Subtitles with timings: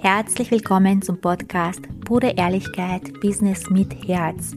[0.00, 4.52] Herzlich willkommen zum Podcast Pure Ehrlichkeit Business mit Herz.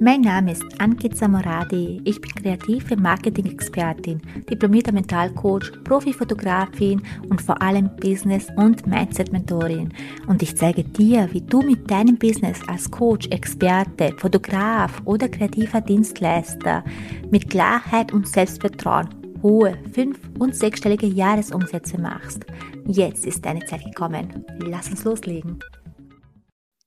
[0.00, 2.00] Mein Name ist Ankit Samoradi.
[2.04, 9.92] Ich bin kreative Marketing-Expertin, diplomierter Mentalcoach, Profifotografin und vor allem Business- und Mindset-Mentorin.
[10.28, 15.80] Und ich zeige dir, wie du mit deinem Business als Coach, Experte, Fotograf oder kreativer
[15.80, 16.84] Dienstleister
[17.32, 22.44] mit Klarheit und Selbstvertrauen hohe fünf- und sechsstellige Jahresumsätze machst.
[22.86, 24.44] Jetzt ist deine Zeit gekommen.
[24.58, 25.60] Lass uns loslegen.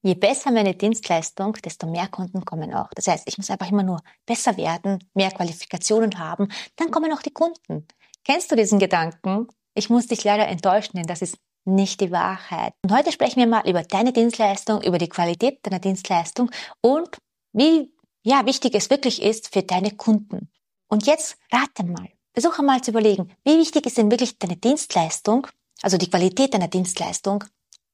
[0.02, 2.90] Je besser meine Dienstleistung, desto mehr Kunden kommen auch.
[2.96, 7.22] Das heißt, ich muss einfach immer nur besser werden, mehr Qualifikationen haben, dann kommen auch
[7.22, 7.88] die Kunden.
[8.24, 9.48] Kennst du diesen Gedanken?
[9.76, 12.74] Ich muss dich leider enttäuschen, denn das ist nicht die Wahrheit.
[12.84, 16.50] Und heute sprechen wir mal über deine Dienstleistung, über die Qualität deiner Dienstleistung
[16.82, 17.18] und
[17.54, 20.50] wie ja, wichtig es wirklich ist für deine Kunden.
[20.90, 25.48] Und jetzt rate mal, Versuche mal zu überlegen, wie wichtig ist denn wirklich deine Dienstleistung,
[25.82, 27.44] also die Qualität deiner Dienstleistung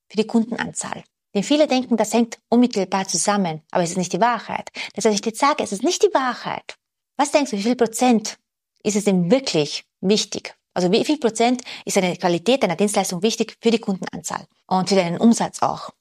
[0.09, 1.05] für die Kundenanzahl.
[1.33, 4.69] Denn viele denken, das hängt unmittelbar zusammen, aber es ist nicht die Wahrheit.
[4.95, 6.75] Das heißt, ich dir sage, es ist nicht die Wahrheit.
[7.16, 8.38] Was denkst du, wie viel Prozent
[8.83, 10.53] ist es denn wirklich wichtig?
[10.73, 14.95] Also wie viel Prozent ist eine Qualität deiner Dienstleistung wichtig für die Kundenanzahl und für
[14.95, 15.91] deinen Umsatz auch?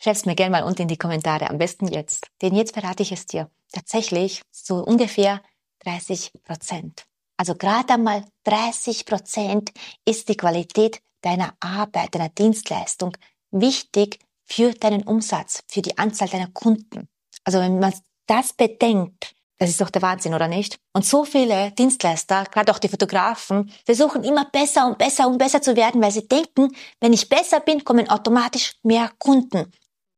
[0.00, 2.26] Schreib's mir gerne mal unten in die Kommentare, am besten jetzt.
[2.42, 3.48] Denn jetzt verrate ich es dir.
[3.70, 5.40] Tatsächlich so ungefähr
[5.84, 7.06] 30 Prozent.
[7.42, 9.72] Also gerade einmal 30 Prozent
[10.04, 13.16] ist die Qualität deiner Arbeit, deiner Dienstleistung
[13.50, 17.08] wichtig für deinen Umsatz, für die Anzahl deiner Kunden.
[17.42, 17.92] Also wenn man
[18.28, 20.78] das bedenkt, das ist doch der Wahnsinn, oder nicht?
[20.92, 25.60] Und so viele Dienstleister, gerade auch die Fotografen, versuchen immer besser und besser und besser
[25.60, 29.72] zu werden, weil sie denken, wenn ich besser bin, kommen automatisch mehr Kunden.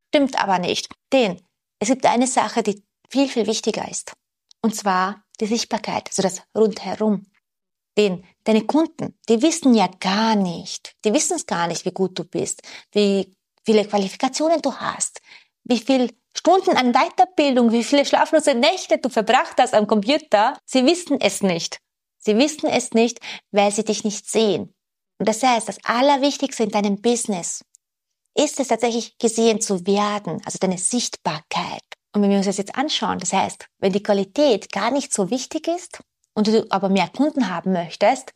[0.08, 0.90] Stimmt aber nicht.
[1.10, 1.40] Denn
[1.78, 4.12] es gibt eine Sache, die viel, viel wichtiger ist.
[4.64, 7.26] Und zwar die Sichtbarkeit, also das Rundherum.
[7.98, 12.18] Denn deine Kunden, die wissen ja gar nicht, die wissen es gar nicht, wie gut
[12.18, 15.20] du bist, wie viele Qualifikationen du hast,
[15.64, 20.56] wie viel Stunden an Weiterbildung, wie viele schlaflose Nächte du verbracht hast am Computer.
[20.64, 21.76] Sie wissen es nicht.
[22.16, 23.20] Sie wissen es nicht,
[23.50, 24.74] weil sie dich nicht sehen.
[25.18, 27.60] Und das heißt, das Allerwichtigste in deinem Business
[28.34, 31.82] ist es tatsächlich gesehen zu werden, also deine Sichtbarkeit.
[32.14, 35.30] Und wenn wir uns das jetzt anschauen, das heißt, wenn die Qualität gar nicht so
[35.30, 36.00] wichtig ist
[36.34, 38.32] und du aber mehr Kunden haben möchtest,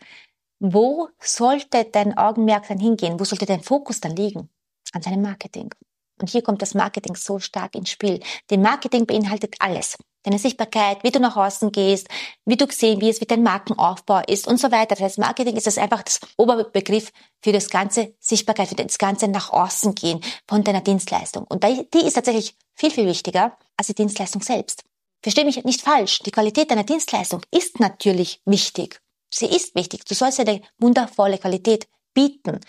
[0.59, 3.21] wo sollte dein Augenmerk dann hingehen?
[3.21, 4.51] Wo sollte dein Fokus dann liegen?
[4.93, 5.73] An deinem Marketing.
[6.21, 8.19] Und hier kommt das Marketing so stark ins Spiel.
[8.51, 9.97] Denn Marketing beinhaltet alles.
[10.25, 12.09] Deine Sichtbarkeit, wie du nach außen gehst,
[12.45, 14.97] wie du gesehen wirst, wie dein Markenaufbau ist und so weiter.
[14.97, 19.29] Das heißt, Marketing ist das einfach das Oberbegriff für das ganze Sichtbarkeit, für das ganze
[19.29, 21.45] nach außen gehen von deiner Dienstleistung.
[21.49, 24.85] Und die ist tatsächlich viel, viel wichtiger als die Dienstleistung selbst.
[25.23, 26.21] Versteh mich nicht falsch.
[26.21, 29.01] Die Qualität deiner Dienstleistung ist natürlich wichtig.
[29.31, 30.05] Sie ist wichtig.
[30.05, 32.61] Du sollst eine wundervolle Qualität bieten.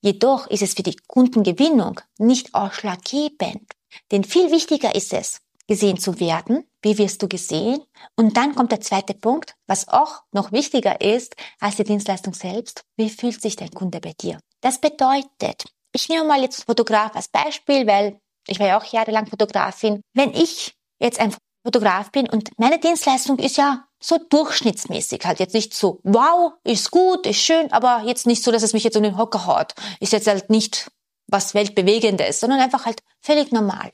[0.00, 3.72] Jedoch ist es für die Kundengewinnung nicht ausschlaggebend.
[4.12, 6.64] Denn viel wichtiger ist es, gesehen zu werden.
[6.80, 7.82] Wie wirst du gesehen?
[8.14, 12.84] Und dann kommt der zweite Punkt, was auch noch wichtiger ist als die Dienstleistung selbst.
[12.96, 14.38] Wie fühlt sich dein Kunde bei dir?
[14.60, 19.26] Das bedeutet, ich nehme mal jetzt Fotograf als Beispiel, weil ich war ja auch jahrelang
[19.26, 20.00] Fotografin.
[20.14, 21.34] Wenn ich jetzt ein
[21.64, 26.90] Fotograf bin und meine Dienstleistung ist ja so durchschnittsmäßig, halt jetzt nicht so, wow, ist
[26.90, 29.74] gut, ist schön, aber jetzt nicht so, dass es mich jetzt um den Hocker haut.
[30.00, 30.90] Ist jetzt halt nicht
[31.28, 33.90] was Weltbewegendes, sondern einfach halt völlig normal.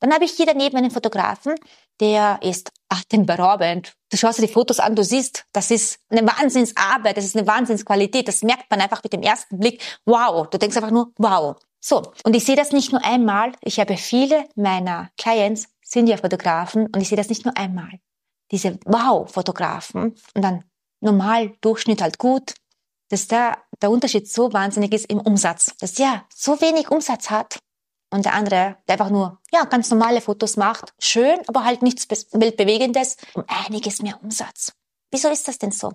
[0.00, 1.54] Dann habe ich hier daneben einen Fotografen,
[2.00, 3.92] der ist atemberaubend.
[4.10, 7.46] Du schaust dir die Fotos an, du siehst, das ist eine Wahnsinnsarbeit, das ist eine
[7.46, 9.80] Wahnsinnsqualität, das merkt man einfach mit dem ersten Blick.
[10.04, 11.56] Wow, du denkst einfach nur, wow.
[11.84, 16.16] So, und ich sehe das nicht nur einmal, ich habe viele meiner Clients sind ja
[16.16, 17.98] Fotografen und ich sehe das nicht nur einmal.
[18.52, 20.64] Diese Wow-Fotografen und dann
[21.00, 22.54] normal Durchschnitt halt gut,
[23.08, 27.58] dass da der Unterschied so wahnsinnig ist im Umsatz, dass der so wenig Umsatz hat
[28.10, 32.08] und der andere, der einfach nur ja ganz normale Fotos macht, schön, aber halt nichts
[32.08, 34.72] weltbewegendes, um einiges mehr Umsatz.
[35.10, 35.92] Wieso ist das denn so?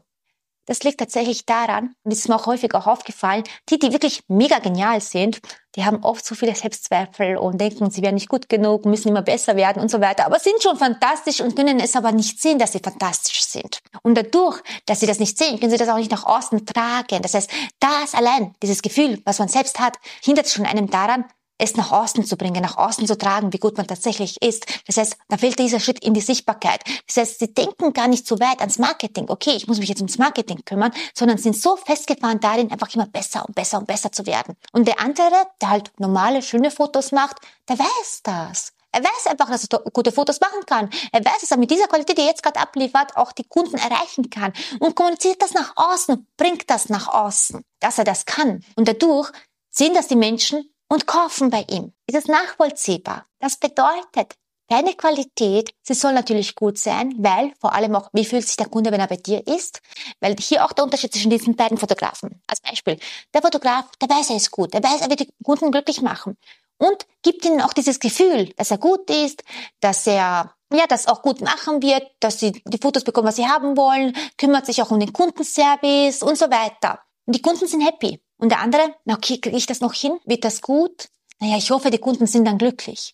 [0.67, 4.21] Das liegt tatsächlich daran, und das ist mir auch häufig auch aufgefallen, die, die wirklich
[4.27, 5.39] mega genial sind,
[5.75, 9.21] die haben oft so viele Selbstzweifel und denken, sie wären nicht gut genug, müssen immer
[9.21, 12.59] besser werden und so weiter, aber sind schon fantastisch und können es aber nicht sehen,
[12.59, 13.79] dass sie fantastisch sind.
[14.01, 17.21] Und dadurch, dass sie das nicht sehen, können sie das auch nicht nach außen tragen.
[17.21, 17.49] Das heißt,
[17.79, 21.25] das allein, dieses Gefühl, was man selbst hat, hindert schon einem daran,
[21.57, 24.65] es nach außen zu bringen, nach außen zu tragen, wie gut man tatsächlich ist.
[24.85, 26.83] Das heißt, da fehlt dieser Schritt in die Sichtbarkeit.
[27.07, 29.25] Das heißt, sie denken gar nicht so weit ans Marketing.
[29.29, 33.07] Okay, ich muss mich jetzt ums Marketing kümmern, sondern sind so festgefahren darin, einfach immer
[33.07, 34.55] besser und besser und besser zu werden.
[34.71, 37.37] Und der andere, der halt normale, schöne Fotos macht,
[37.67, 38.73] der weiß das.
[38.91, 40.89] Er weiß einfach, dass er gute Fotos machen kann.
[41.11, 43.77] Er weiß, dass er mit dieser Qualität, die er jetzt gerade abliefert, auch die Kunden
[43.77, 44.53] erreichen kann.
[44.79, 48.63] Und kommuniziert das nach außen, bringt das nach außen, dass er das kann.
[48.75, 49.31] Und dadurch
[49.69, 51.93] sehen das die Menschen und kaufen bei ihm.
[52.07, 53.25] Ist es nachvollziehbar?
[53.39, 54.35] Das bedeutet,
[54.69, 58.67] Deine Qualität, sie soll natürlich gut sein, weil vor allem auch, wie fühlt sich der
[58.67, 59.79] Kunde, wenn er bei dir ist?
[60.19, 62.41] Weil hier auch der Unterschied zwischen diesen beiden Fotografen.
[62.47, 62.99] Als Beispiel,
[63.33, 66.37] der Fotograf, der weiß, er ist gut, der weiß, er wird die Kunden glücklich machen
[66.77, 69.41] und gibt ihnen auch dieses Gefühl, dass er gut ist,
[69.79, 73.47] dass er ja, das auch gut machen wird, dass sie die Fotos bekommen, was sie
[73.47, 76.99] haben wollen, kümmert sich auch um den Kundenservice und so weiter.
[77.27, 78.19] Und die Kunden sind happy.
[78.37, 80.17] Und der andere, na okay, kriege ich das noch hin?
[80.25, 81.09] Wird das gut?
[81.39, 83.13] Naja, ich hoffe, die Kunden sind dann glücklich.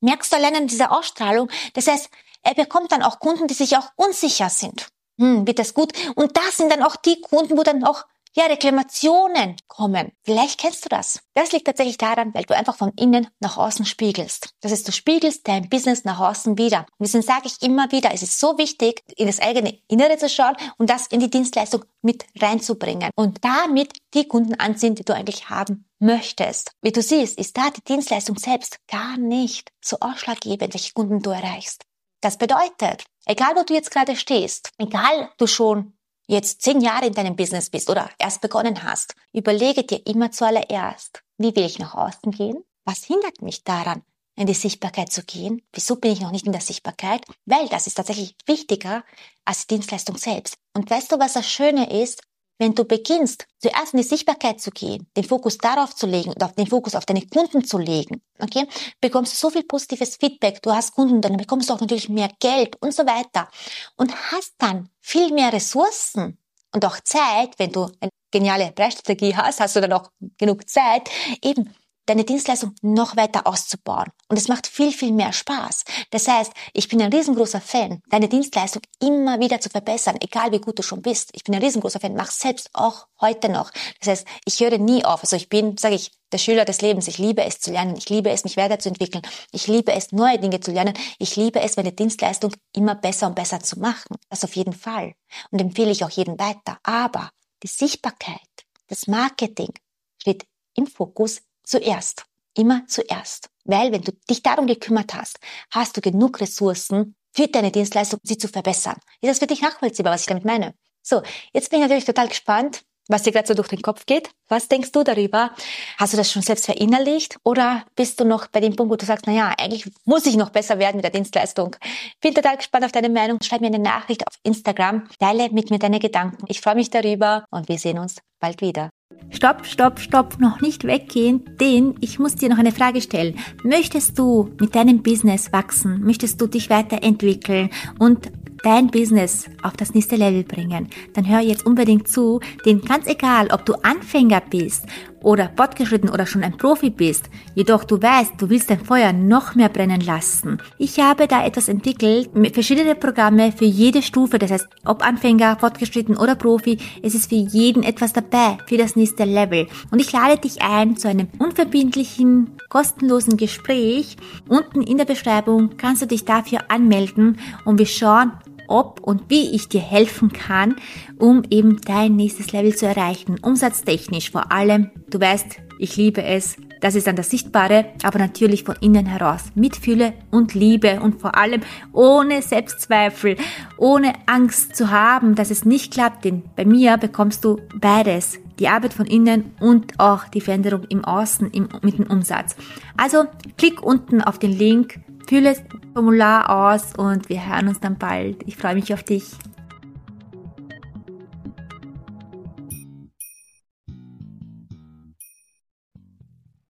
[0.00, 1.50] Merkst du allein an dieser Ausstrahlung?
[1.72, 2.08] Das heißt,
[2.42, 4.88] er bekommt dann auch Kunden, die sich auch unsicher sind.
[5.18, 5.92] Hm, wird das gut?
[6.14, 8.04] Und das sind dann auch die Kunden, wo dann auch
[8.36, 10.12] ja, Reklamationen kommen.
[10.22, 11.20] Vielleicht kennst du das.
[11.34, 14.50] Das liegt tatsächlich daran, weil du einfach von innen nach außen spiegelst.
[14.60, 16.80] Das heißt, du spiegelst dein Business nach außen wieder.
[16.98, 20.28] Und deswegen sage ich immer wieder, es ist so wichtig, in das eigene Innere zu
[20.28, 23.10] schauen und das in die Dienstleistung mit reinzubringen.
[23.14, 26.72] Und damit die Kunden anziehen, die du eigentlich haben möchtest.
[26.82, 31.30] Wie du siehst, ist da die Dienstleistung selbst gar nicht so ausschlaggebend, welche Kunden du
[31.30, 31.84] erreichst.
[32.20, 35.92] Das bedeutet, egal wo du jetzt gerade stehst, egal du schon
[36.26, 41.22] jetzt zehn Jahre in deinem Business bist oder erst begonnen hast, überlege dir immer zuallererst,
[41.38, 42.64] wie will ich nach außen gehen?
[42.84, 44.02] Was hindert mich daran,
[44.36, 45.62] in die Sichtbarkeit zu gehen?
[45.72, 47.24] Wieso bin ich noch nicht in der Sichtbarkeit?
[47.46, 49.04] Weil das ist tatsächlich wichtiger
[49.44, 50.56] als die Dienstleistung selbst.
[50.74, 52.22] Und weißt du, was das Schöne ist?
[52.64, 56.42] Wenn du beginnst, zuerst in die Sichtbarkeit zu gehen, den Fokus darauf zu legen und
[56.42, 58.66] auf den Fokus auf deine Kunden zu legen, okay,
[59.02, 62.30] bekommst du so viel positives Feedback, du hast Kunden, dann bekommst du auch natürlich mehr
[62.40, 63.50] Geld und so weiter
[63.96, 66.38] und hast dann viel mehr Ressourcen
[66.72, 70.08] und auch Zeit, wenn du eine geniale Preisstrategie hast, hast du dann auch
[70.38, 71.10] genug Zeit,
[71.42, 71.68] eben
[72.06, 74.10] deine Dienstleistung noch weiter auszubauen.
[74.28, 75.84] Und es macht viel, viel mehr Spaß.
[76.10, 80.60] Das heißt, ich bin ein riesengroßer Fan, deine Dienstleistung immer wieder zu verbessern, egal wie
[80.60, 81.30] gut du schon bist.
[81.32, 83.70] Ich bin ein riesengroßer Fan, mach selbst auch heute noch.
[84.00, 85.22] Das heißt, ich höre nie auf.
[85.22, 87.06] Also ich bin, sage ich, der Schüler des Lebens.
[87.06, 87.96] Ich liebe es zu lernen.
[87.96, 89.22] Ich liebe es, mich weiterzuentwickeln.
[89.52, 90.94] Ich liebe es, neue Dinge zu lernen.
[91.18, 94.16] Ich liebe es, meine Dienstleistung immer besser und besser zu machen.
[94.28, 95.14] Das auf jeden Fall.
[95.52, 96.78] Und empfehle ich auch jedem weiter.
[96.82, 97.30] Aber
[97.62, 98.40] die Sichtbarkeit,
[98.88, 99.72] das Marketing
[100.18, 102.24] steht im Fokus zuerst.
[102.56, 103.48] Immer zuerst.
[103.64, 105.38] Weil wenn du dich darum gekümmert hast,
[105.70, 108.96] hast du genug Ressourcen für deine Dienstleistung, sie zu verbessern.
[109.20, 110.74] Ist das für dich nachvollziehbar, was ich damit meine?
[111.02, 111.22] So,
[111.52, 114.30] jetzt bin ich natürlich total gespannt, was dir gerade so durch den Kopf geht.
[114.48, 115.50] Was denkst du darüber?
[115.98, 117.36] Hast du das schon selbst verinnerlicht?
[117.44, 120.36] Oder bist du noch bei dem Punkt, wo du sagst, na ja, eigentlich muss ich
[120.36, 121.76] noch besser werden mit der Dienstleistung?
[122.20, 123.38] Bin total gespannt auf deine Meinung.
[123.42, 125.08] Schreib mir eine Nachricht auf Instagram.
[125.18, 126.44] Teile mit mir deine Gedanken.
[126.48, 128.90] Ich freue mich darüber und wir sehen uns bald wieder.
[129.30, 133.36] Stopp, stopp, stopp, noch nicht weggehen, denn ich muss dir noch eine Frage stellen.
[133.62, 136.02] Möchtest du mit deinem Business wachsen?
[136.04, 138.30] Möchtest du dich weiterentwickeln und
[138.64, 143.48] dein Business auf das nächste Level bringen, dann hör jetzt unbedingt zu, denn ganz egal,
[143.52, 144.86] ob du Anfänger bist
[145.24, 149.54] oder fortgeschritten oder schon ein Profi bist, jedoch du weißt, du willst dein Feuer noch
[149.54, 150.58] mehr brennen lassen.
[150.78, 155.56] Ich habe da etwas entwickelt mit verschiedenen Programme für jede Stufe, das heißt, ob Anfänger,
[155.58, 159.66] fortgeschritten oder Profi, es ist für jeden etwas dabei für das nächste Level.
[159.90, 164.16] Und ich lade dich ein zu einem unverbindlichen, kostenlosen Gespräch.
[164.48, 168.32] Unten in der Beschreibung kannst du dich dafür anmelden und wir schauen,
[168.68, 170.76] ob und wie ich dir helfen kann,
[171.18, 173.36] um eben dein nächstes Level zu erreichen.
[173.40, 174.90] Umsatztechnisch vor allem.
[175.08, 176.56] Du weißt, ich liebe es.
[176.80, 179.44] Das ist dann das Sichtbare, aber natürlich von innen heraus.
[179.54, 181.62] Mitfühle und Liebe und vor allem
[181.94, 183.36] ohne Selbstzweifel,
[183.78, 188.38] ohne Angst zu haben, dass es nicht klappt, denn bei mir bekommst du beides.
[188.58, 192.54] Die Arbeit von innen und auch die Veränderung im Außen im, mit dem Umsatz.
[192.98, 193.24] Also
[193.56, 195.62] klick unten auf den Link Fülle das
[195.92, 198.42] Formular aus und wir hören uns dann bald.
[198.46, 199.24] Ich freue mich auf dich.